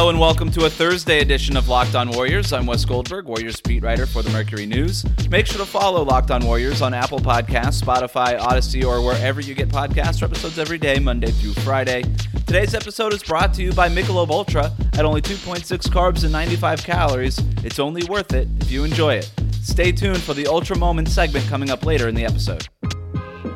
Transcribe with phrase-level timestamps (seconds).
[0.00, 2.54] Hello and welcome to a Thursday edition of Locked On Warriors.
[2.54, 5.04] I'm Wes Goldberg, Warriors beat writer for the Mercury News.
[5.28, 9.54] Make sure to follow Locked On Warriors on Apple Podcasts, Spotify, Odyssey, or wherever you
[9.54, 10.22] get podcasts.
[10.22, 12.02] Episodes every day, Monday through Friday.
[12.46, 14.72] Today's episode is brought to you by Michelob Ultra.
[14.94, 19.30] At only 2.6 carbs and 95 calories, it's only worth it if you enjoy it.
[19.60, 22.66] Stay tuned for the Ultra Moment segment coming up later in the episode.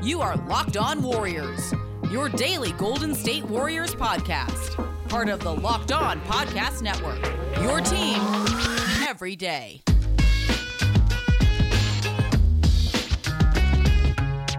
[0.03, 1.73] You are Locked On Warriors,
[2.11, 7.25] your daily Golden State Warriors podcast part of the Locked On Podcast Network.
[7.63, 8.21] Your team
[9.09, 9.81] every day.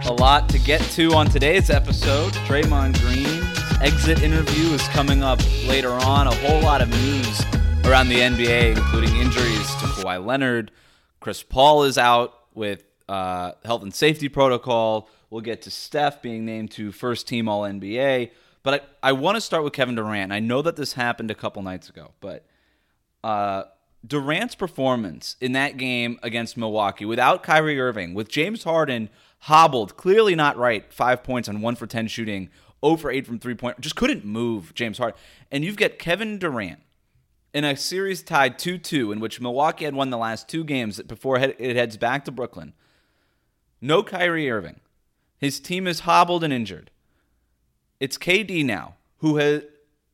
[0.06, 2.32] A lot to get to on today's episode.
[2.48, 6.28] Draymond Green's exit interview is coming up later on.
[6.28, 7.42] A whole lot of news
[7.84, 10.72] around the NBA, including injuries to Kawhi Leonard.
[11.20, 15.10] Chris Paul is out with uh, health and safety protocol.
[15.30, 18.32] We'll get to Steph being named to first team All NBA.
[18.66, 20.34] But I, I want to start with Kevin Durant.
[20.34, 22.48] I know that this happened a couple nights ago, but
[23.24, 23.66] uh,
[24.06, 29.10] Durant's performance in that game against Milwaukee without Kyrie Irving, with James Harden
[29.42, 32.50] hobbled, clearly not right, five points on one for 10 shooting,
[32.84, 35.20] 0 for 8 from three point, just couldn't move James Harden.
[35.52, 36.80] And you've got Kevin Durant
[37.54, 41.00] in a series tied 2 2, in which Milwaukee had won the last two games
[41.04, 42.74] before it heads back to Brooklyn.
[43.80, 44.80] No Kyrie Irving.
[45.38, 46.90] His team is hobbled and injured.
[48.00, 49.64] It's KD now who has,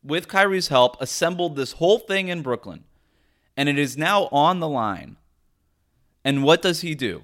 [0.03, 2.83] with Kyrie's help, assembled this whole thing in Brooklyn.
[3.57, 5.17] And it is now on the line.
[6.23, 7.23] And what does he do?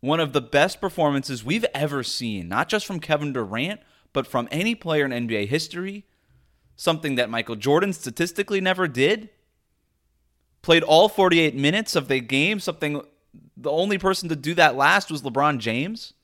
[0.00, 3.80] One of the best performances we've ever seen, not just from Kevin Durant,
[4.12, 6.04] but from any player in NBA history.
[6.74, 9.30] Something that Michael Jordan statistically never did.
[10.62, 13.02] Played all 48 minutes of the game, something
[13.56, 16.14] the only person to do that last was LeBron James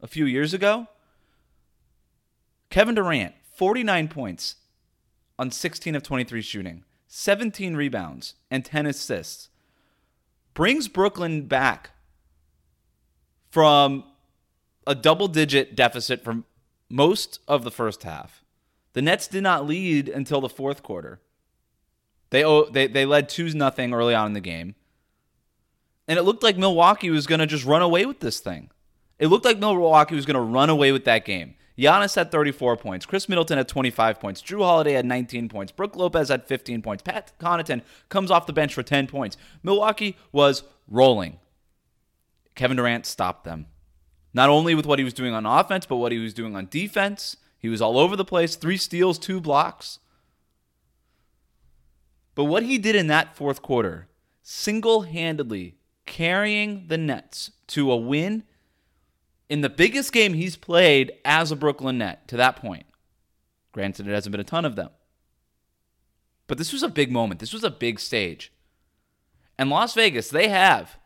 [0.00, 0.86] a few years ago.
[2.70, 4.56] Kevin Durant, 49 points
[5.38, 9.48] on 16 of 23 shooting, 17 rebounds, and 10 assists.
[10.54, 11.90] Brings Brooklyn back
[13.50, 14.04] from
[14.86, 16.44] a double digit deficit from
[16.88, 18.44] most of the first half.
[18.92, 21.20] The Nets did not lead until the fourth quarter.
[22.30, 22.42] They
[22.72, 24.74] they they led 2 nothing early on in the game.
[26.08, 28.70] And it looked like Milwaukee was going to just run away with this thing.
[29.18, 31.54] It looked like Milwaukee was going to run away with that game.
[31.80, 33.06] Giannis had 34 points.
[33.06, 34.42] Khris Middleton had 25 points.
[34.42, 35.72] Jrue Holiday had 19 points.
[35.72, 37.02] Brook Lopez had 15 points.
[37.02, 37.80] Pat Connaughton
[38.10, 39.38] comes off the bench for 10 points.
[39.62, 41.38] Milwaukee was rolling.
[42.54, 43.66] Kevin Durant stopped them.
[44.34, 46.68] Not only with what he was doing on offense, but what he was doing on
[46.70, 47.38] defense.
[47.58, 48.56] He was all over the place.
[48.56, 50.00] Three steals, two blocks.
[52.34, 54.08] But what he did in that fourth quarter,
[54.42, 58.44] single handedly carrying the Nets to a win
[59.50, 62.86] in the biggest game he's played as a Brooklyn Net to that point.
[63.72, 64.90] Granted, it hasn't been a ton of them.
[66.46, 67.40] But this was a big moment.
[67.40, 68.52] This was a big stage.
[69.58, 70.98] And Las Vegas, they have,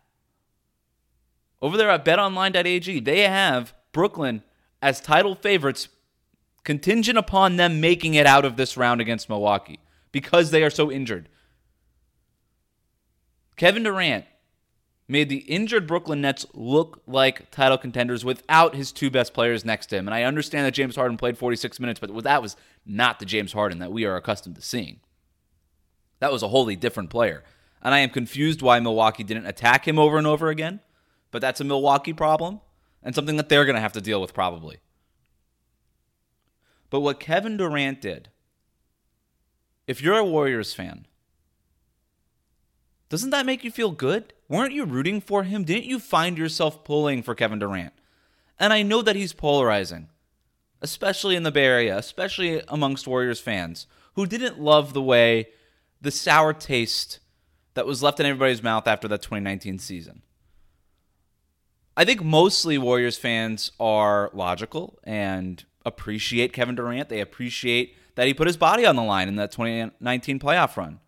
[1.61, 4.43] over there at betonline.ag, they have Brooklyn
[4.81, 5.89] as title favorites
[6.65, 9.81] contingent upon them making it out of this round against Milwaukee
[10.13, 11.29] because they are so injured.
[13.57, 14.27] Kevin Durant
[15.07, 19.87] made the injured Brooklyn Nets look like title contenders without his two best players next
[19.87, 20.09] to him.
[20.09, 22.57] And I understand that James Harden played 46 minutes, but that was
[22.87, 25.01] not the James Harden that we are accustomed to seeing.
[26.21, 27.45] That was a wholly different player.
[27.83, 30.81] And I am confused why Milwaukee didn't attack him over and over again,
[31.31, 32.61] but that's a Milwaukee problem
[33.03, 34.79] and something that they're going to have to deal with probably.
[36.89, 38.31] But what Kevin Durant did,
[39.87, 41.07] if you're a Warriors fan,
[43.15, 44.33] doesn't that make you feel good?
[44.49, 45.63] Weren't you rooting for him?
[45.63, 47.93] Didn't you find yourself pulling for Kevin Durant?
[48.59, 50.09] And I know that he's polarizing,
[50.83, 55.47] especially in the Bay Area, especially amongst Warriors fans who didn't love the way
[56.01, 57.21] the sour taste
[57.75, 60.23] that was left in everybody's mouth after that 2019 season.
[61.97, 67.11] I think mostly Warriors fans are logical and appreciate Kevin Durant.
[67.11, 70.99] They appreciate that he put his body on the line in that 2019 playoff run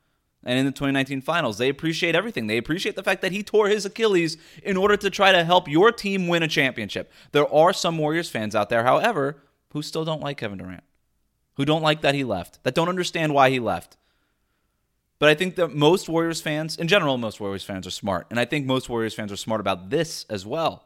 [0.46, 1.58] and in the 2019 finals.
[1.58, 2.46] They appreciate everything.
[2.46, 5.68] They appreciate the fact that he tore his Achilles in order to try to help
[5.68, 7.12] your team win a championship.
[7.32, 10.84] There are some Warriors fans out there, however, who still don't like Kevin Durant,
[11.54, 13.96] who don't like that he left, that don't understand why he left.
[15.18, 18.26] But I think that most Warriors fans, in general, most Warriors fans are smart.
[18.30, 20.84] And I think most Warriors fans are smart about this as well.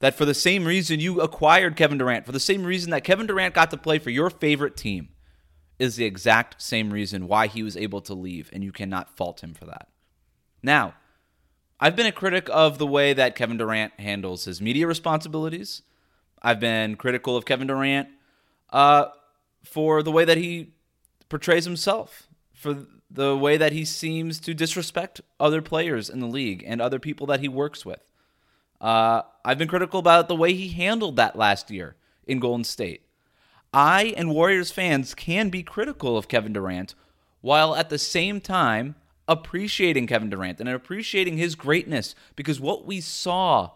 [0.00, 3.26] That for the same reason you acquired Kevin Durant, for the same reason that Kevin
[3.26, 5.10] Durant got to play for your favorite team,
[5.80, 9.42] is the exact same reason why he was able to leave, and you cannot fault
[9.42, 9.88] him for that.
[10.62, 10.94] Now,
[11.80, 15.80] I've been a critic of the way that Kevin Durant handles his media responsibilities.
[16.42, 18.08] I've been critical of Kevin Durant
[18.68, 19.06] uh,
[19.64, 20.74] for the way that he
[21.30, 26.62] portrays himself, for the way that he seems to disrespect other players in the league
[26.66, 28.02] and other people that he works with.
[28.82, 33.06] Uh, I've been critical about the way he handled that last year in Golden State.
[33.72, 36.94] I and Warriors fans can be critical of Kevin Durant
[37.40, 38.96] while at the same time
[39.28, 43.70] appreciating Kevin Durant and appreciating his greatness because what we saw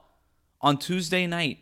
[0.61, 1.59] on Tuesday night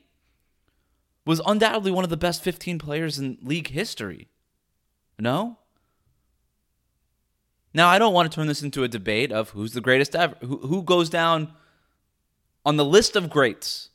[1.26, 4.28] was undoubtedly one of the best 15 players in league history.
[5.18, 5.58] No?
[7.74, 10.36] Now, I don't want to turn this into a debate of who's the greatest ever,
[10.40, 11.52] who, goes down
[12.66, 13.90] on the list of greats.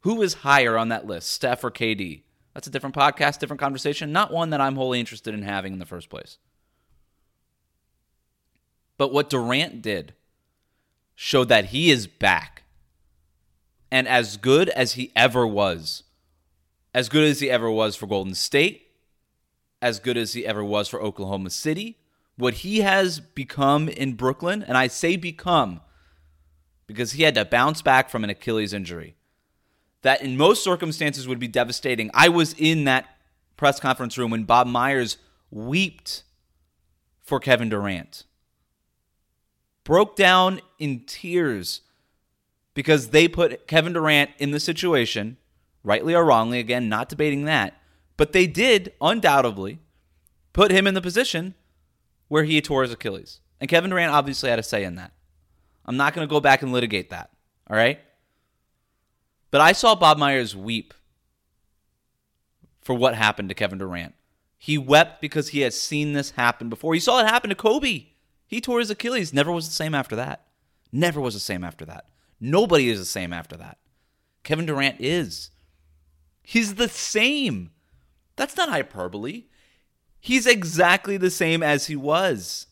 [0.00, 2.22] Who is higher on that list, Steph or KD?
[2.58, 5.78] That's a different podcast, different conversation, not one that I'm wholly interested in having in
[5.78, 6.38] the first place.
[8.96, 10.14] But what Durant did
[11.14, 12.64] showed that he is back.
[13.92, 16.02] And as good as he ever was,
[16.92, 18.88] as good as he ever was for Golden State,
[19.80, 21.98] as good as he ever was for Oklahoma City,
[22.36, 25.80] what he has become in Brooklyn, and I say become
[26.88, 29.14] because he had to bounce back from an Achilles injury
[30.02, 32.10] that in most circumstances would be devastating.
[32.14, 33.06] I was in that
[33.56, 35.18] press conference room when Bob Myers
[35.50, 36.24] wept
[37.20, 38.24] for Kevin Durant.
[39.84, 41.80] Broke down in tears
[42.74, 45.36] because they put Kevin Durant in the situation,
[45.82, 47.74] rightly or wrongly, again, not debating that,
[48.16, 49.80] but they did undoubtedly
[50.52, 51.54] put him in the position
[52.28, 53.40] where he tore his Achilles.
[53.60, 55.12] And Kevin Durant obviously had a say in that.
[55.84, 57.30] I'm not going to go back and litigate that.
[57.68, 57.98] All right?
[59.50, 60.94] But I saw Bob Myers weep
[62.80, 64.14] for what happened to Kevin Durant.
[64.58, 66.94] He wept because he had seen this happen before.
[66.94, 68.06] He saw it happen to Kobe.
[68.46, 70.46] He tore his Achilles, never was the same after that.
[70.90, 72.06] Never was the same after that.
[72.40, 73.78] Nobody is the same after that.
[74.42, 75.50] Kevin Durant is.
[76.42, 77.70] He's the same.
[78.36, 79.44] That's not hyperbole.
[80.20, 82.66] He's exactly the same as he was.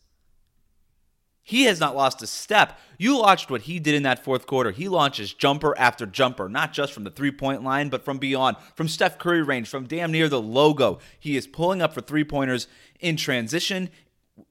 [1.48, 2.76] He has not lost a step.
[2.98, 4.72] You watched what he did in that fourth quarter.
[4.72, 8.56] He launches jumper after jumper, not just from the three point line, but from beyond,
[8.74, 10.98] from Steph Curry range, from damn near the logo.
[11.20, 12.66] He is pulling up for three pointers
[12.98, 13.90] in transition,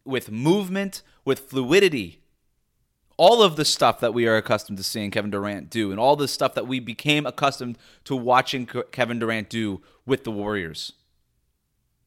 [0.06, 2.22] with movement, with fluidity.
[3.18, 6.16] All of the stuff that we are accustomed to seeing Kevin Durant do, and all
[6.16, 10.94] the stuff that we became accustomed to watching Kevin Durant do with the Warriors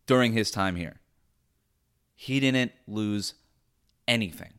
[0.07, 0.97] during his time here.
[2.15, 3.35] He didn't lose
[4.07, 4.58] anything.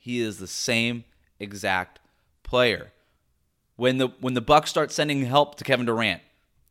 [0.00, 1.04] He is the same
[1.38, 2.00] exact
[2.42, 2.90] player.
[3.76, 6.20] When the when the Bucks start sending help to Kevin Durant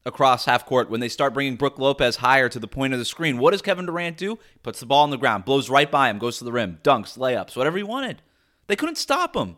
[0.06, 3.06] across half court, when they start bringing Brook Lopez higher to the point of the
[3.06, 4.38] screen, what does Kevin Durant do?
[4.54, 6.80] He puts the ball on the ground, blows right by him, goes to the rim,
[6.84, 8.22] dunks, layups, whatever he wanted.
[8.68, 9.56] They couldn't stop him.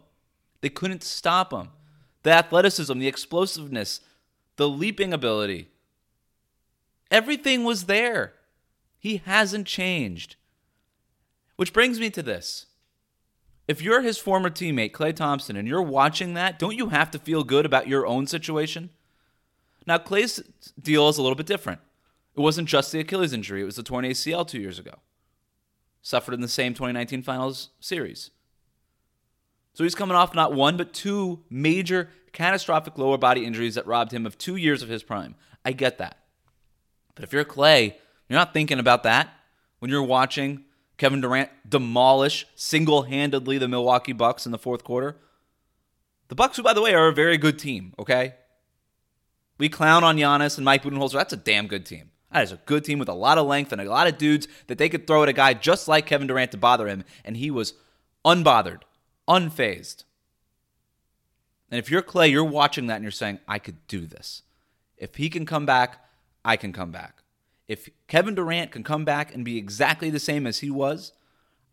[0.61, 1.69] They couldn't stop him.
[2.21, 4.01] The athleticism, the explosiveness,
[4.57, 5.71] the leaping ability,
[7.11, 8.33] Everything was there.
[8.97, 10.37] He hasn't changed.
[11.57, 12.67] Which brings me to this.
[13.71, 17.17] If you're his former teammate, Klay Thompson, and you're watching that, don't you have to
[17.17, 18.89] feel good about your own situation?
[19.87, 20.43] Now, Klay's
[20.77, 21.79] deal is a little bit different.
[22.35, 24.95] It wasn't just the Achilles injury, it was the torn ACL two years ago.
[26.01, 28.31] Suffered in the same 2019 finals series.
[29.73, 34.11] So he's coming off not one, but two major catastrophic lower body injuries that robbed
[34.11, 35.35] him of two years of his prime.
[35.63, 36.17] I get that.
[37.15, 37.93] But if you're Klay,
[38.27, 39.29] you're not thinking about that
[39.79, 40.65] when you're watching
[41.01, 45.17] Kevin Durant demolish single-handedly the Milwaukee Bucks in the fourth quarter.
[46.27, 48.35] The Bucks, who by the way are a very good team, okay?
[49.57, 51.13] We clown on Giannis and Mike Budenholzer.
[51.13, 52.11] That's a damn good team.
[52.31, 54.47] That is a good team with a lot of length and a lot of dudes
[54.67, 57.35] that they could throw at a guy just like Kevin Durant to bother him, and
[57.35, 57.73] he was
[58.23, 58.81] unbothered,
[59.27, 60.03] unfazed.
[61.71, 64.43] And if you're Klay, you're watching that and you're saying, I could do this.
[64.97, 66.05] If he can come back,
[66.45, 67.20] I can come back.
[67.71, 71.13] If Kevin Durant can come back and be exactly the same as he was,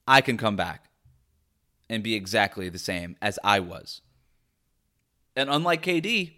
[0.07, 0.91] I can come back
[1.91, 4.01] and be exactly the same as I was.
[5.35, 6.35] And unlike KD,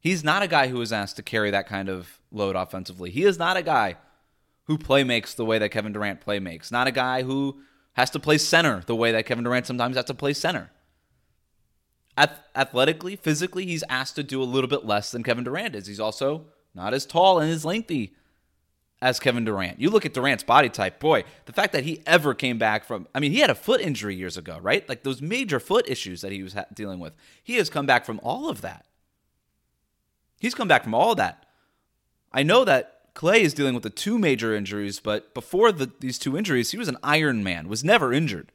[0.00, 3.10] he's not a guy who is asked to carry that kind of load offensively.
[3.10, 3.96] He is not a guy
[4.64, 6.70] who play makes the way that Kevin Durant play makes.
[6.70, 7.60] Not a guy who
[7.92, 10.70] has to play center the way that Kevin Durant sometimes has to play center.
[12.16, 15.86] Athletically, physically, he's asked to do a little bit less than Kevin Durant is.
[15.86, 18.14] He's also not as tall and as lengthy
[19.06, 19.80] as Kevin Durant.
[19.80, 23.06] You look at Durant's body type, boy, the fact that he ever came back from,
[23.14, 24.86] I mean, he had a foot injury years ago, right?
[24.88, 27.14] Like those major foot issues that he was ha- dealing with.
[27.40, 28.84] He has come back from all of that.
[30.40, 31.46] He's come back from all of that.
[32.32, 36.18] I know that Klay is dealing with the two major injuries, but before the, these
[36.18, 38.50] two injuries, he was an Iron Man, was never injured.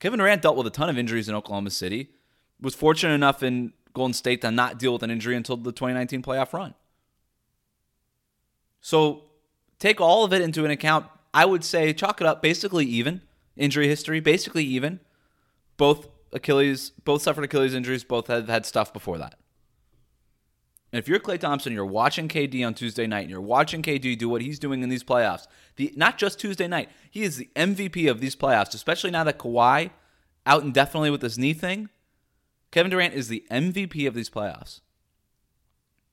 [0.00, 2.10] Kevin Durant dealt with a ton of injuries in Oklahoma City,
[2.60, 6.22] was fortunate enough in Golden State to not deal with an injury until the 2019
[6.22, 6.74] playoff run.
[8.86, 9.24] So
[9.80, 11.06] take all of it into an account.
[11.34, 13.20] I would say chalk it up basically even.
[13.56, 15.00] Injury history, basically even.
[15.76, 19.40] Both Achilles, both suffered Achilles injuries, both have had stuff before that.
[20.92, 24.16] And if you're Klay Thompson, you're watching KD on Tuesday night, and you're watching KD
[24.16, 25.48] do what he's doing in these playoffs.
[25.74, 29.40] The not just Tuesday night, he is the MVP of these playoffs, especially now that
[29.40, 29.90] Kawhi
[30.46, 31.88] out indefinitely with this knee thing.
[32.70, 34.80] Kevin Durant is the MVP of these playoffs.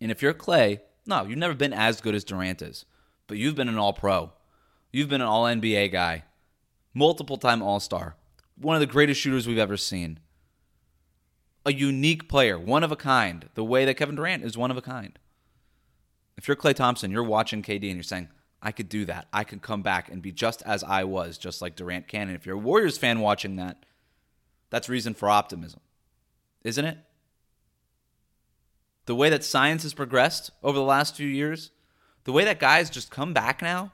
[0.02, 2.86] And if you're Klay, no, you've never been as good as Durant is,
[3.28, 4.32] but you've been an All Pro,
[4.92, 6.24] you've been an All NBA guy,
[6.94, 8.16] multiple time All Star,
[8.56, 10.20] one of the greatest shooters we've ever seen
[11.66, 14.78] a unique player, one of a kind, the way that Kevin Durant is one of
[14.78, 15.18] a kind.
[16.38, 18.30] If you're Klay Thompson, you're watching KD and you're saying,
[18.62, 19.28] I could do that.
[19.32, 22.28] I could come back and be just as I was, just like Durant can.
[22.28, 23.86] And if you're a Warriors fan watching that,
[24.70, 25.82] that's reason for optimism,
[26.64, 26.98] isn't it?
[29.06, 31.72] The way that science has progressed over the last few years,
[32.24, 33.92] the way that guys just come back now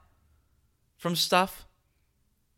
[0.97, 1.65] from stuff.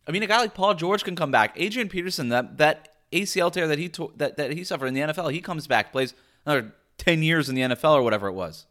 [0.08, 1.54] I mean, a guy like Paul George can come back.
[1.56, 5.02] Adrian Peterson, that that ACL tear that he to- that that he suffered in the
[5.02, 6.14] NFL, he comes back, plays
[6.46, 8.66] another ten years in the NFL or whatever it was.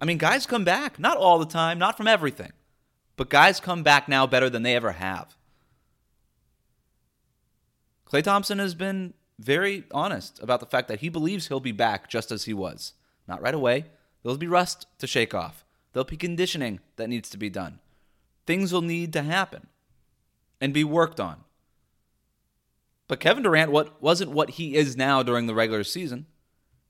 [0.00, 2.52] I mean, guys come back, not all the time, not from everything,
[3.16, 5.36] but guys come back now better than they ever have.
[8.06, 12.08] Klay Thompson has been very honest about the fact that he believes he'll be back
[12.08, 12.94] just as he was.
[13.26, 13.86] Not right away.
[14.22, 15.64] There'll be rust to shake off.
[15.92, 17.78] There'll be conditioning that needs to be done.
[18.46, 19.66] Things will need to happen
[20.60, 21.44] and be worked on.
[23.06, 26.26] But Kevin Durant what wasn't what he is now during the regular season.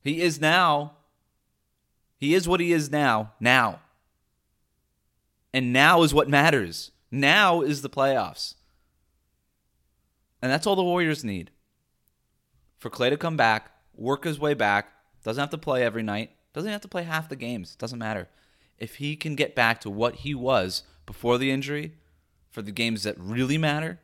[0.02, 0.92] He is now
[2.18, 3.80] he is what he is now, now.
[5.54, 6.90] And now is what matters.
[7.10, 8.54] Now is the playoffs.
[10.42, 11.50] And that's all the Warriors need.
[12.78, 14.92] For Klay to come back, work his way back,
[15.24, 18.28] doesn't have to play every night, doesn't have to play half the games, doesn't matter.
[18.78, 21.94] If he can get back to what he was before the injury
[22.48, 23.98] for the games that really matter,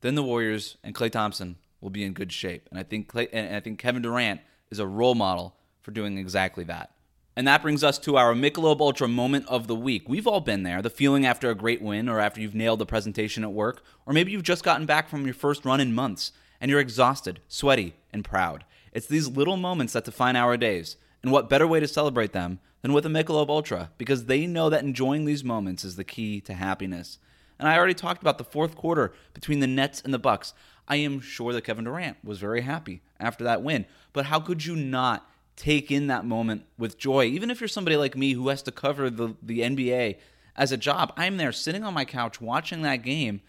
[0.00, 2.68] then the Warriors and Klay Thompson will be in good shape.
[2.70, 6.18] And I think Klay, and I think Kevin Durant is a role model for doing
[6.18, 6.90] exactly that.
[7.36, 10.08] And that brings us to our Michelob Ultra moment of the week.
[10.08, 12.86] We've all been there, the feeling after a great win or after you've nailed the
[12.86, 16.32] presentation at work, or maybe you've just gotten back from your first run in months
[16.60, 18.64] and you're exhausted, sweaty, and proud.
[18.92, 20.96] It's these little moments that define our days.
[21.22, 24.68] And what better way to celebrate them than with a Michelob Ultra because they know
[24.68, 27.18] that enjoying these moments is the key to happiness.
[27.58, 30.52] And I already talked about the fourth quarter between the Nets and the Bucks.
[30.86, 33.86] I am sure that Kevin Durant was very happy after that win.
[34.12, 37.24] But how could you not take in that moment with joy?
[37.24, 40.16] Even if you're somebody like me who has to cover the, the NBA
[40.56, 43.40] as a job, I'm there sitting on my couch watching that game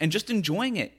[0.00, 0.94] and just enjoying it.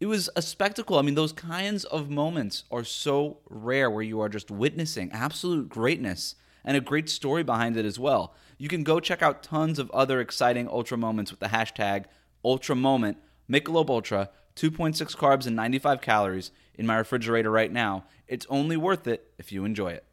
[0.00, 0.98] It was a spectacle.
[0.98, 5.68] I mean, those kinds of moments are so rare where you are just witnessing absolute
[5.68, 8.34] greatness and a great story behind it as well.
[8.58, 12.04] You can go check out tons of other exciting Ultra moments with the hashtag
[12.44, 13.18] Ultra Moment.
[13.50, 18.04] Michelob Ultra, 2.6 carbs and 95 calories in my refrigerator right now.
[18.26, 20.04] It's only worth it if you enjoy it.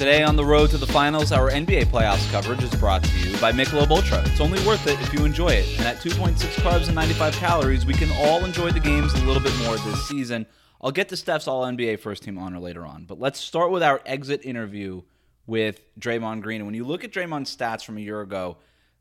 [0.00, 3.38] Today on the road to the finals, our NBA playoffs coverage is brought to you
[3.38, 4.22] by Michelob Ultra.
[4.24, 5.78] It's only worth it if you enjoy it.
[5.78, 9.42] And at 2.6 carbs and 95 calories, we can all enjoy the games a little
[9.42, 10.46] bit more this season.
[10.80, 13.82] I'll get to Steph's All NBA first team honor later on, but let's start with
[13.82, 15.02] our exit interview
[15.46, 16.62] with Draymond Green.
[16.62, 18.56] And when you look at Draymond's stats from a year ago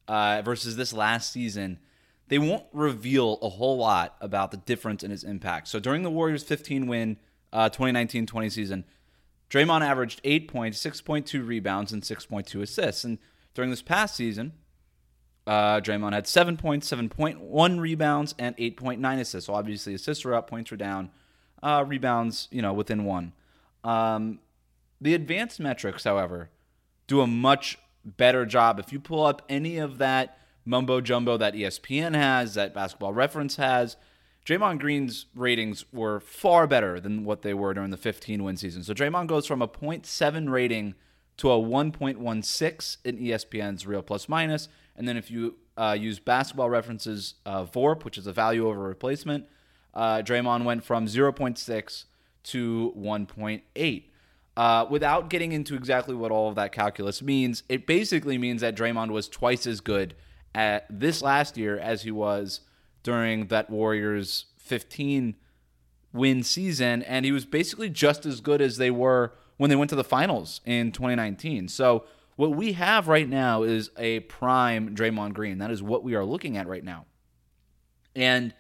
[0.10, 1.79] uh, versus this last season,
[2.27, 5.70] they won't reveal a whole lot about the difference in his impact.
[5.70, 7.15] So during the Warriors' 15 win
[7.53, 8.84] 2019 uh, 20 season,
[9.50, 13.03] Draymond averaged 8 points, 6.2 rebounds, and 6.2 assists.
[13.03, 13.18] And
[13.53, 14.53] during this past season,
[15.48, 19.48] uh, Draymond had 7 points, 7.1 rebounds, and 8.9 assists.
[19.48, 21.10] So obviously, assists were up, points were down,
[21.63, 23.34] uh, rebounds, you know, within one.
[23.84, 24.39] Um,
[25.01, 26.50] the advanced metrics, however,
[27.08, 28.79] do a much better job.
[28.79, 33.56] If you pull up any of that mumbo jumbo that ESPN has, that Basketball Reference
[33.56, 33.98] has,
[34.46, 38.84] Draymond Green's ratings were far better than what they were during the 15 win season.
[38.84, 40.96] So Draymond goes from a 0.7 rating
[41.38, 44.67] to a 1.16 in ESPN's real plus minus.
[44.96, 48.81] And then if you uh, use basketball references uh, VORP, which is a value over
[48.81, 49.46] replacement,
[49.93, 52.05] uh, Draymond went from 0.6
[52.43, 54.03] to 1.8.
[54.58, 58.75] Uh, without getting into exactly what all of that calculus means, it basically means that
[58.75, 60.15] Draymond was twice as good
[60.53, 62.62] at this last year as he was
[63.03, 65.36] during that Warriors 15
[66.13, 69.89] win season, and he was basically just as good as they were when they went
[69.89, 71.68] to the finals in 2019.
[71.68, 75.58] So what we have right now is a prime Draymond Green.
[75.58, 77.06] That is what we are looking at right now.
[78.15, 78.53] And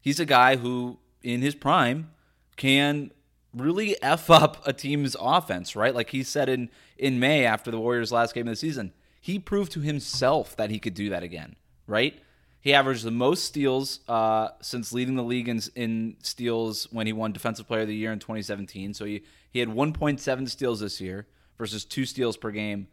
[0.00, 2.10] he's a guy who, in his prime,
[2.56, 3.10] can
[3.52, 5.94] really F up a team's offense, right?
[5.94, 9.38] Like he said in, in May after the Warriors' last game of the season, he
[9.38, 12.18] proved to himself that he could do that again, right?
[12.66, 17.12] He averaged the most steals uh, since leading the league in, in, steals when he
[17.12, 18.92] won Defensive Player of the Year in 2017.
[18.92, 22.88] So he, he had 1.7 steals this year versus two steals per game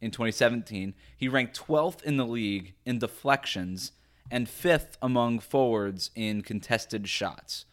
[0.00, 0.94] in 2017.
[1.18, 3.92] He ranked 12th in the league in deflections
[4.30, 7.66] and fifth among forwards in contested shots.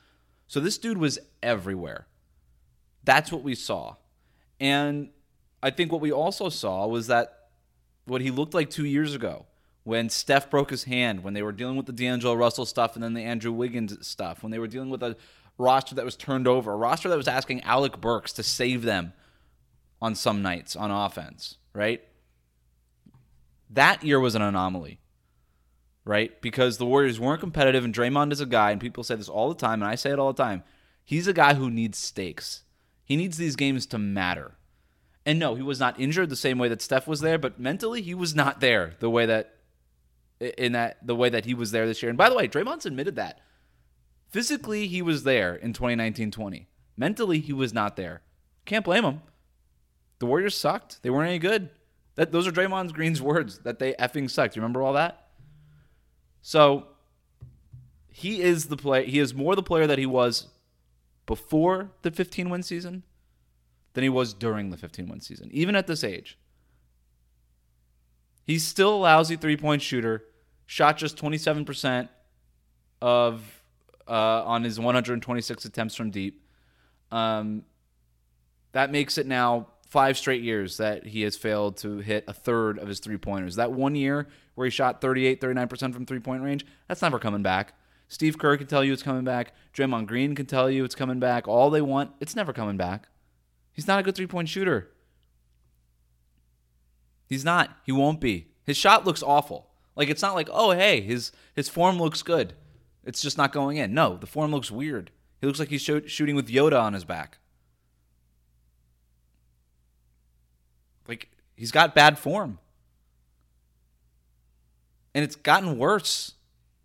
[0.47, 2.07] So this dude was everywhere.
[3.05, 3.95] That's what we saw.
[4.59, 5.11] And
[5.63, 7.51] I think what we also saw was that
[8.03, 9.45] what he looked like two years ago
[9.87, 13.03] when Steph broke his hand, when they were dealing with the D'Angelo Russell stuff and
[13.03, 15.15] then the Andrew Wiggins stuff, when they were dealing with a
[15.57, 19.13] roster that was turned over, a roster that was asking Alec Burks to save them
[20.01, 22.01] on some nights on offense, right?
[23.69, 24.99] That year was an anomaly,
[26.03, 26.41] right?
[26.41, 29.47] Because the Warriors weren't competitive, and Draymond is a guy, and people say this all
[29.47, 30.63] the time, and I say it all the time.
[31.05, 32.63] He's a guy who needs stakes.
[33.05, 34.57] He needs these games to matter.
[35.25, 38.01] And no, he was not injured the same way that Steph was there, but mentally
[38.01, 39.53] he was not there the way that
[40.39, 42.09] in that the way that he was there this year.
[42.09, 43.39] And by the way, Draymond's admitted that.
[44.29, 46.65] Physically, he was there in 2019-20.
[46.97, 48.21] Mentally, he was not there.
[48.65, 49.21] Can't blame him.
[50.19, 51.01] The Warriors sucked.
[51.01, 51.69] They weren't any good.
[52.15, 54.55] That those are Draymond Green's words that they effing sucked.
[54.55, 55.27] You remember all that?
[56.41, 56.87] So
[58.09, 59.05] he is the play.
[59.05, 60.47] He is more the player that he was
[61.25, 63.03] before the 15 win season
[63.93, 66.37] than he was during the 15 win season, even at this age.
[68.47, 70.23] He's still a lousy three point shooter,
[70.65, 72.07] shot just 27%
[73.01, 73.43] of
[74.07, 76.41] uh, on his 126 attempts from deep.
[77.11, 77.63] Um,
[78.71, 82.79] that makes it now five straight years that he has failed to hit a third
[82.79, 83.57] of his three pointers.
[83.57, 87.43] That one year where he shot 38, 39% from three point range, that's never coming
[87.43, 87.73] back.
[88.07, 89.53] Steve Kerr can tell you it's coming back.
[89.73, 91.49] Draymond Green can tell you it's coming back.
[91.49, 93.09] All they want, it's never coming back.
[93.73, 94.89] He's not a good three point shooter.
[97.27, 97.77] He's not.
[97.83, 98.47] He won't be.
[98.63, 99.69] His shot looks awful.
[99.95, 102.53] Like it's not like, oh hey, his his form looks good.
[103.03, 103.93] It's just not going in.
[103.93, 105.11] No, the form looks weird.
[105.39, 107.37] He looks like he's shooting with Yoda on his back.
[111.07, 112.59] Like he's got bad form.
[115.13, 116.33] And it's gotten worse.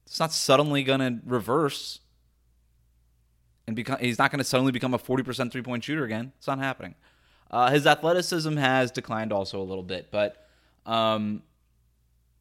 [0.06, 2.00] It's not suddenly going to reverse
[3.66, 6.32] and become he's not going to suddenly become a 40% three-point shooter again.
[6.38, 6.94] It's not happening.
[7.52, 10.48] Uh, his athleticism has declined also a little bit, but
[10.86, 11.42] um,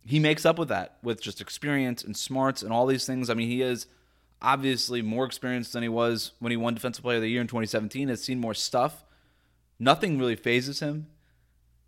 [0.06, 3.30] he makes up with that with just experience and smarts and all these things.
[3.30, 3.88] I mean, he is
[4.42, 7.48] obviously more experienced than he was when he won Defensive Player of the Year in
[7.48, 8.08] 2017.
[8.08, 9.04] Has seen more stuff.
[9.78, 11.08] Nothing really phases him.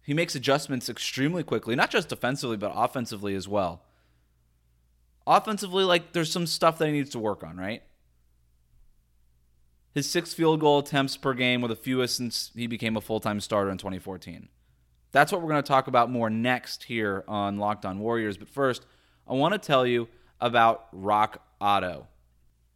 [0.01, 3.83] He makes adjustments extremely quickly, not just defensively, but offensively as well.
[5.25, 7.83] Offensively, like there's some stuff that he needs to work on, right?
[9.93, 13.19] His six field goal attempts per game were the fewest since he became a full
[13.19, 14.49] time starter in 2014.
[15.11, 18.37] That's what we're going to talk about more next here on Locked On Warriors.
[18.37, 18.85] But first,
[19.27, 20.07] I want to tell you
[20.41, 22.07] about Rock Auto.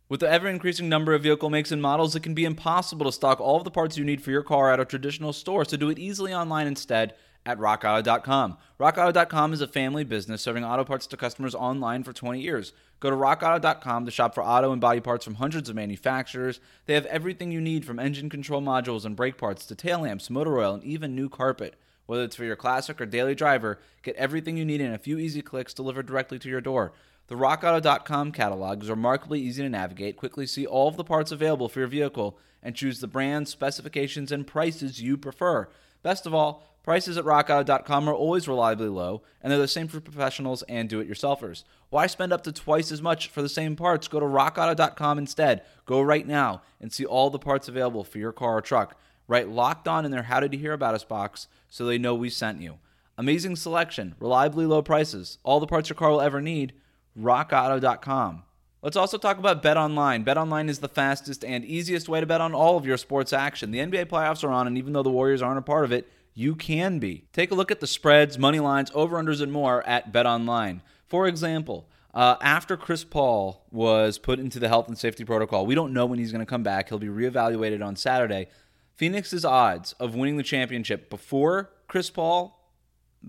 [0.07, 3.11] With the ever increasing number of vehicle makes and models, it can be impossible to
[3.11, 5.65] stock all of the parts you need for your car at a traditional store.
[5.65, 7.15] So do it easily online instead
[7.47, 8.57] at rockauto.com.
[8.77, 12.73] Rockauto.com is a family business serving auto parts to customers online for 20 years.
[12.99, 16.59] Go to rockauto.com to shop for auto and body parts from hundreds of manufacturers.
[16.85, 20.29] They have everything you need from engine control modules and brake parts to tail lamps,
[20.29, 21.75] motor oil, and even new carpet.
[22.05, 25.17] Whether it's for your classic or daily driver, get everything you need in a few
[25.17, 26.91] easy clicks delivered directly to your door.
[27.27, 30.17] The rockauto.com catalog is remarkably easy to navigate.
[30.17, 34.31] Quickly see all of the parts available for your vehicle and choose the brands, specifications,
[34.31, 35.69] and prices you prefer.
[36.07, 39.99] Best of all, prices at rockauto.com are always reliably low, and they're the same for
[39.99, 41.65] professionals and do it yourselfers.
[41.89, 44.07] Why spend up to twice as much for the same parts?
[44.07, 45.63] Go to rockauto.com instead.
[45.85, 48.97] Go right now and see all the parts available for your car or truck.
[49.27, 52.15] Write locked on in their How Did You Hear About Us box so they know
[52.15, 52.75] we sent you.
[53.17, 56.71] Amazing selection, reliably low prices, all the parts your car will ever need.
[57.19, 58.43] RockAuto.com.
[58.83, 60.21] Let's also talk about Bet Online.
[60.21, 63.33] Bet Online is the fastest and easiest way to bet on all of your sports
[63.33, 63.71] action.
[63.71, 66.07] The NBA playoffs are on, and even though the Warriors aren't a part of it,
[66.35, 67.25] you can be.
[67.33, 70.83] Take a look at the spreads, money lines, over-unders, and more at Bet Online.
[71.07, 75.73] For example, uh, after Chris Paul was put into the health and safety protocol, we
[75.73, 76.89] don't know when he's going to come back.
[76.89, 78.47] He'll be reevaluated on Saturday.
[78.95, 82.71] Phoenix's odds of winning the championship before Chris Paul,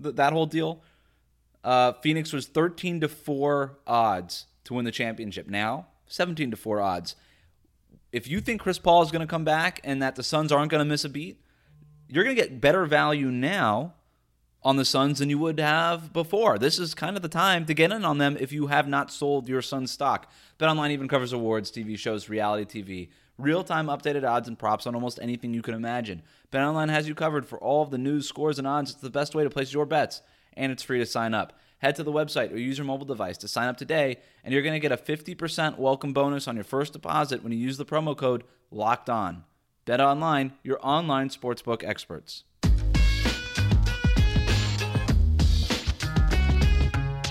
[0.01, 0.83] th- that whole deal,
[1.63, 5.47] uh, Phoenix was 13 to 4 odds to win the championship.
[5.47, 7.15] Now, 17 to 4 odds.
[8.11, 10.69] If you think Chris Paul is going to come back and that the Suns aren't
[10.69, 11.41] going to miss a beat,
[12.07, 13.95] you're going to get better value now
[14.61, 16.59] on the Suns than you would have before.
[16.59, 19.11] This is kind of the time to get in on them if you have not
[19.11, 20.31] sold your Suns stock.
[20.59, 25.17] BetOnline even covers awards, TV shows, reality TV, real-time updated odds and props on almost
[25.19, 26.21] anything you can imagine.
[26.51, 28.91] BetOnline has you covered for all of the news, scores, and odds.
[28.91, 30.21] It's the best way to place your bets,
[30.53, 31.53] and it's free to sign up.
[31.79, 34.63] Head to the website or use your mobile device to sign up today, and you're
[34.63, 37.85] going to get a 50% welcome bonus on your first deposit when you use the
[37.85, 39.43] promo code LOCKED ON.
[39.85, 42.43] Bet online, your online sportsbook experts.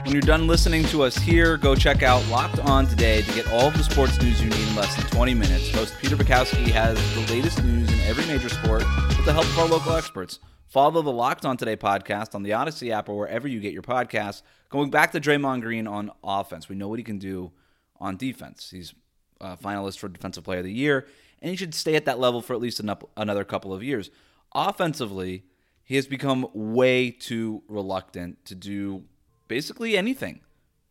[0.03, 3.53] When you're done listening to us here, go check out Locked On today to get
[3.53, 5.71] all of the sports news you need in less than 20 minutes.
[5.71, 9.59] Host Peter Bukowski has the latest news in every major sport with the help of
[9.59, 10.39] our local experts.
[10.69, 13.83] Follow the Locked On Today podcast on the Odyssey app or wherever you get your
[13.83, 14.43] podcasts.
[14.69, 17.53] Going back to Draymond Green on offense, we know what he can do
[17.99, 18.69] on defense.
[18.71, 18.93] He's
[19.41, 21.07] a finalist for Defensive Player of the Year,
[21.41, 22.83] and he should stay at that level for at least
[23.17, 24.11] another couple of years.
[24.55, 25.45] Offensively,
[25.85, 29.05] he has become way too reluctant to do
[29.49, 30.41] basically anything,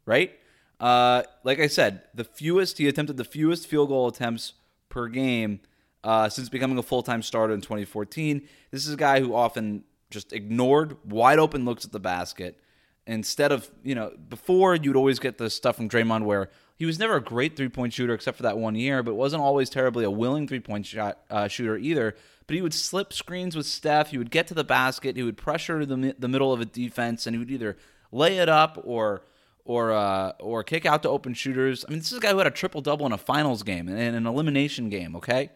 [0.07, 0.33] right?
[0.79, 4.53] Uh, like I said, the fewest he attempted the fewest field goal attempts
[4.89, 5.59] per game
[6.03, 8.47] uh, since becoming a full time starter in 2014.
[8.71, 12.60] This is a guy who often just ignored wide open looks at the basket
[13.05, 16.99] instead of you know before you'd always get the stuff from Draymond where he was
[16.99, 20.05] never a great three point shooter except for that one year, but wasn't always terribly
[20.05, 22.15] a willing three point shot uh, shooter either.
[22.45, 24.12] But he would slip screens with Steph.
[24.12, 25.17] He would get to the basket.
[25.17, 27.77] He would pressure the the middle of a defense, and he would either
[28.12, 29.23] lay it up or
[29.65, 31.83] or uh, or kick out to open shooters.
[31.86, 33.89] I mean, this is a guy who had a triple double in a finals game
[33.89, 35.15] and an elimination game.
[35.15, 35.49] Okay,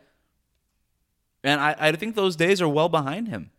[1.43, 3.51] and I, I think those days are well behind him.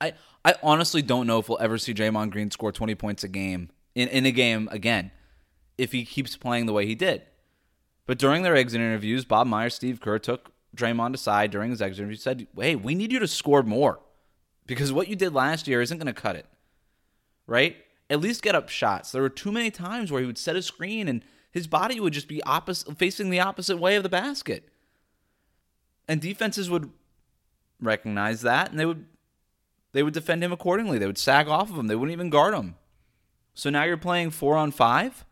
[0.00, 3.28] I I honestly don't know if we'll ever see Draymond Green score 20 points a
[3.28, 5.10] game in, in a game again
[5.78, 7.22] if he keeps playing the way he did.
[8.06, 12.00] But during their exit interviews, Bob Myers, Steve Kerr took Draymond aside during his exit
[12.00, 14.00] interview said, Hey, we need you to score more
[14.66, 16.46] because what you did last year isn't going to cut it
[17.46, 17.76] right?
[18.10, 19.12] At least get up shots.
[19.12, 22.12] There were too many times where he would set a screen and his body would
[22.12, 24.68] just be opposite, facing the opposite way of the basket.
[26.08, 26.90] And defenses would
[27.80, 29.06] recognize that and they would
[29.92, 30.98] they would defend him accordingly.
[30.98, 31.86] They would sag off of him.
[31.86, 32.76] They wouldn't even guard him.
[33.54, 35.26] So now you're playing 4 on 5?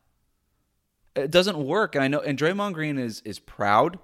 [1.16, 1.94] It doesn't work.
[1.94, 3.98] And I know and Draymond Green is is proud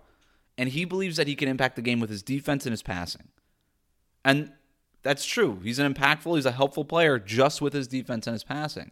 [0.59, 3.29] and he believes that he can impact the game with his defense and his passing.
[4.25, 4.53] And
[5.03, 5.61] that's true.
[5.63, 8.91] He's an impactful, he's a helpful player just with his defense and his passing.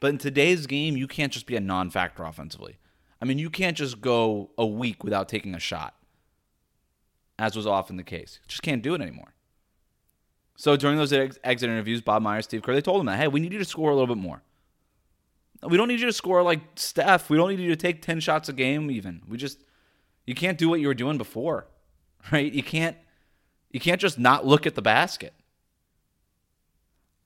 [0.00, 2.78] But in today's game, you can't just be a non factor offensively.
[3.20, 5.94] I mean, you can't just go a week without taking a shot,
[7.38, 8.40] as was often the case.
[8.46, 9.34] Just can't do it anymore.
[10.56, 13.28] So during those ex- exit interviews, Bob Myers, Steve Kerr, they told him that, hey,
[13.28, 14.42] we need you to score a little bit more.
[15.62, 17.28] We don't need you to score like Steph.
[17.28, 19.22] We don't need you to take 10 shots a game, even.
[19.28, 19.60] We just,
[20.26, 21.66] you can't do what you were doing before,
[22.32, 22.50] right?
[22.50, 22.96] You can't
[23.76, 25.34] you can't just not look at the basket.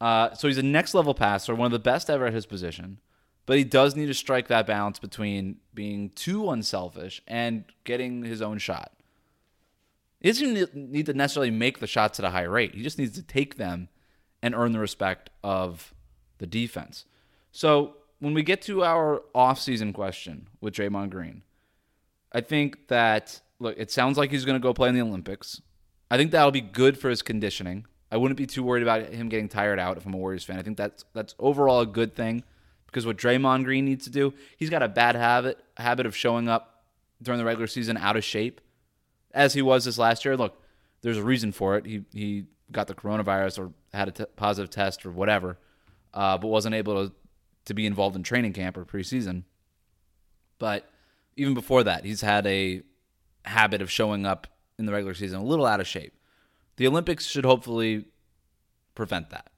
[0.01, 2.99] Uh, so he's a next level passer, one of the best ever at his position,
[3.47, 8.43] but he does need to strike that balance between being too unselfish and getting his
[8.43, 8.93] own shot.
[10.21, 12.75] He doesn't need to necessarily make the shots at a high rate.
[12.75, 13.89] He just needs to take them
[14.43, 15.95] and earn the respect of
[16.39, 17.07] the defense.
[17.53, 21.43] So when we get to our offseason question with Draymond Green,
[22.33, 25.61] I think that look, it sounds like he's going to go play in the Olympics.
[26.11, 27.87] I think that'll be good for his conditioning.
[28.11, 30.59] I wouldn't be too worried about him getting tired out if I'm a Warriors fan.
[30.59, 32.43] I think that's that's overall a good thing
[32.87, 36.49] because what Draymond Green needs to do, he's got a bad habit habit of showing
[36.49, 36.85] up
[37.23, 38.61] during the regular season out of shape,
[39.33, 40.37] as he was this last year.
[40.37, 40.61] Look,
[41.03, 41.87] there's a reason for it.
[41.87, 45.59] He he got the coronavirus or had a t- positive test or whatever,
[46.15, 47.15] uh, but wasn't able to
[47.67, 49.45] to be involved in training camp or preseason.
[50.59, 50.89] But
[51.37, 52.83] even before that, he's had a
[53.45, 54.47] habit of showing up
[54.79, 56.15] in the regular season, a little out of shape.
[56.77, 58.07] The Olympics should hopefully
[58.95, 59.51] prevent that.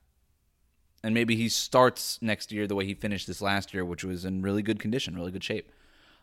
[1.05, 4.25] And maybe he starts next year the way he finished this last year, which was
[4.25, 5.71] in really good condition, really good shape.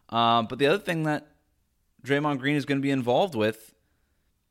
[0.09, 1.27] Um, but the other thing that
[2.03, 3.73] Draymond Green is going to be involved with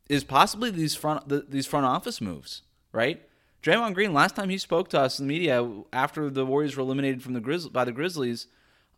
[0.08, 3.22] is possibly these front the, these front office moves, right?
[3.62, 6.82] Draymond Green, last time he spoke to us in the media after the Warriors were
[6.82, 8.46] eliminated from the Grizz- by the Grizzlies,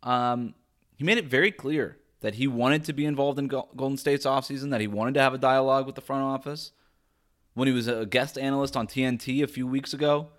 [0.03, 0.53] um,
[0.95, 4.69] he made it very clear that he wanted to be involved in Golden State's offseason,
[4.69, 6.71] that he wanted to have a dialogue with the front office.
[7.53, 10.29] When he was a guest analyst on TNT a few weeks ago,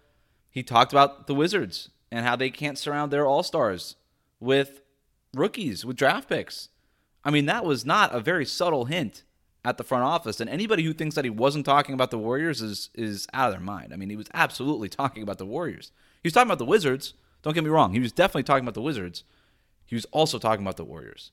[0.48, 3.96] he talked about the Wizards and how they can't surround their all stars
[4.38, 4.80] with
[5.34, 6.68] rookies, with draft picks.
[7.24, 9.22] I mean, that was not a very subtle hint
[9.64, 10.40] at the front office.
[10.40, 13.52] And anybody who thinks that he wasn't talking about the Warriors is is out of
[13.54, 13.92] their mind.
[13.92, 15.92] I mean, he was absolutely talking about the Warriors.
[16.22, 17.14] He was talking about the Wizards.
[17.42, 17.92] Don't get me wrong.
[17.92, 19.24] He was definitely talking about the Wizards.
[19.86, 21.32] He was also talking about the Warriors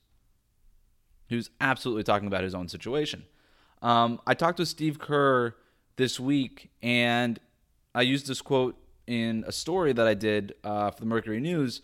[1.27, 3.25] He was absolutely talking about his own situation.
[3.81, 5.55] Um, I talked with Steve Kerr
[5.95, 7.39] this week, and
[7.95, 8.75] I used this quote
[9.07, 11.81] in a story that I did uh, for the Mercury News.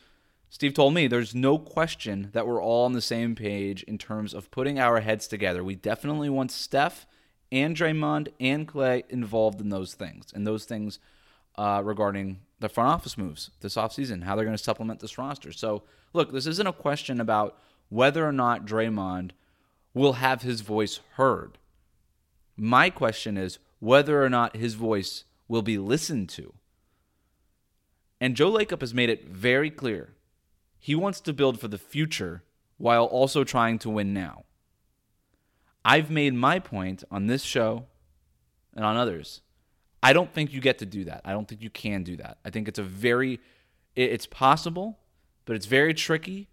[0.56, 4.34] Steve told me there's no question that we're all on the same page in terms
[4.34, 5.66] of putting our heads together.
[5.66, 7.06] We definitely want Steph
[7.52, 10.98] and Draymond and Klay involved in those things, and those things
[11.58, 15.52] uh, regarding the front office moves this offseason, how they're going to supplement this roster.
[15.52, 19.32] So, look, this isn't a question about whether or not Draymond
[19.94, 21.58] will have his voice heard.
[22.56, 26.54] My question is whether or not his voice will be listened to.
[28.22, 30.16] And Joe Lacob has made it very clear
[30.86, 32.44] he wants to build for the future
[32.78, 34.44] while also trying to win now.
[35.84, 37.88] I've made my point on this show
[38.76, 39.42] and on others.
[40.04, 41.22] I don't think you get to do that.
[41.26, 42.38] I don't think you can do that.
[42.46, 43.40] I think it's a very,
[43.96, 45.00] it's possible,
[45.46, 46.50] but it's very tricky.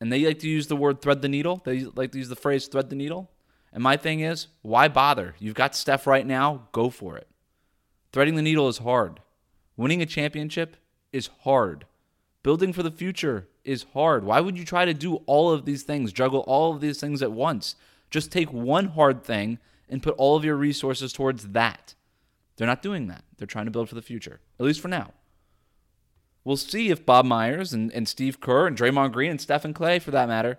[0.00, 1.62] And they like to use the word thread the needle.
[1.64, 3.30] They like to use the phrase thread the needle.
[3.72, 5.36] And my thing is, why bother?
[5.38, 7.28] You've got Steph right now, go for it.
[8.12, 9.20] Threading the needle is hard.
[9.76, 10.76] Winning a championship
[11.12, 11.86] is hard.
[12.44, 14.22] Building for the future is hard.
[14.22, 17.22] Why would you try to do all of these things, juggle all of these things
[17.22, 17.74] at once?
[18.10, 21.94] Just take one hard thing and put all of your resources towards that.
[22.56, 23.24] They're not doing that.
[23.38, 25.12] They're trying to build for the future, at least for now.
[26.44, 30.00] We'll see if Bob Myers and, and Steve Kerr and Draymond Green and Stephen Klay,
[30.00, 30.58] for that matter,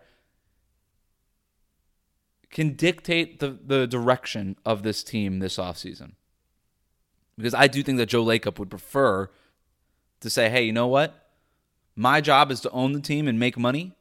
[2.50, 6.14] can dictate the, the direction of this team this offseason.
[7.38, 9.30] Because I do think that Joe Lacob would prefer
[10.22, 11.25] to say, hey, you know what?
[11.96, 13.94] My job is to own the team and make money.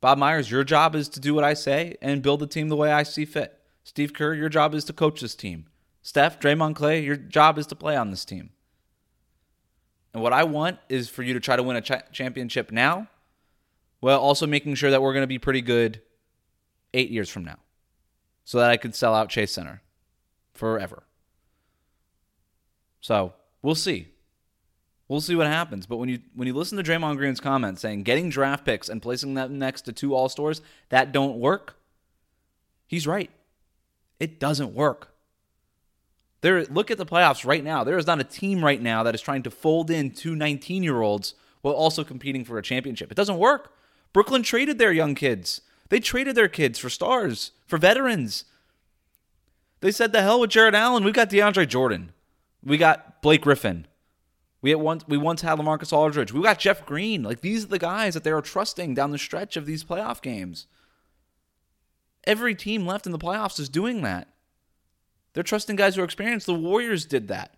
[0.00, 2.76] Bob Myers, your job is to do what I say and build the team the
[2.76, 3.58] way I see fit.
[3.82, 5.66] Steve Kerr, your job is to coach this team.
[6.02, 8.50] Steph, Draymond Klay, your job is to play on this team.
[10.12, 13.08] And what I want is for you to try to win a ch- championship now,
[14.00, 16.00] while also making sure that we're going to be pretty good
[16.94, 17.58] eight years from now,
[18.44, 19.82] so that I could sell out Chase Center
[20.54, 21.02] forever.
[23.00, 24.08] So we'll see.
[25.08, 25.86] We'll see what happens.
[25.86, 29.00] But when you when you listen to Draymond Green's comments saying getting draft picks and
[29.00, 31.76] placing them next to two All Stars that don't work,
[32.86, 33.30] he's right.
[34.20, 35.14] It doesn't work.
[36.40, 37.82] There, look at the playoffs right now.
[37.82, 40.82] There is not a team right now that is trying to fold in two 19
[40.82, 43.10] year olds while also competing for a championship.
[43.10, 43.72] It doesn't work.
[44.12, 45.62] Brooklyn traded their young kids.
[45.88, 48.44] They traded their kids for stars, for veterans.
[49.80, 51.04] They said, the hell with Jarrett Allen.
[51.04, 52.12] We've got DeAndre Jordan.
[52.62, 53.86] We got Blake Griffin.
[54.60, 56.32] We at once we once had LaMarcus Aldridge.
[56.32, 57.22] We got Jeff Green.
[57.22, 60.20] Like these are the guys that they are trusting down the stretch of these playoff
[60.20, 60.66] games.
[62.24, 64.28] Every team left in the playoffs is doing that.
[65.32, 66.46] They're trusting guys who are experienced.
[66.46, 67.54] The Warriors did that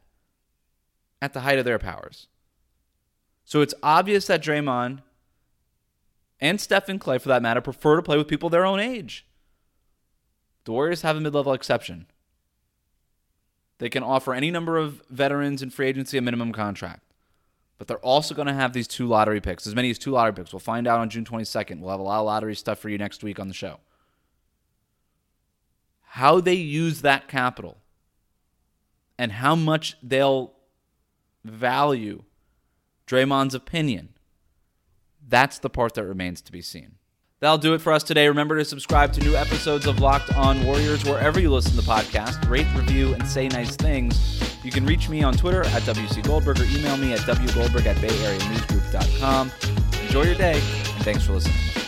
[1.23, 2.29] at the height of their powers.
[3.45, 5.01] So it's obvious that Draymond
[6.41, 9.27] and Stephen Klay, for that matter, prefer to play with people their own age.
[10.65, 12.07] The Warriors have a mid level exception.
[13.81, 17.03] They can offer any number of veterans in free agency a minimum contract.
[17.79, 20.35] But they're also going to have these two lottery picks, as many as two lottery
[20.35, 20.53] picks.
[20.53, 21.81] We'll find out on June 22nd.
[21.81, 23.81] We'll have a lot of lottery stuff for you next week on the show.
[26.03, 27.79] How they use that capital
[29.19, 30.53] and how much they'll
[31.43, 32.25] value
[33.07, 34.11] Draymond's opinion,
[35.27, 36.97] that's the part that remains to be seen.
[37.40, 38.29] That'll do it for us today.
[38.29, 41.83] Remember to subscribe to new episodes of Locked On Warriors wherever you listen to the
[41.83, 42.48] podcast.
[42.48, 44.42] Rate, review, and say nice things.
[44.62, 47.96] You can reach me on Twitter at WC Goldberg or email me at wgoldberg at
[47.96, 49.53] bayareanewsgroup.com.
[50.03, 51.80] Enjoy your day, and thanks for listening.